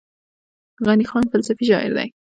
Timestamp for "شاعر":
1.69-1.91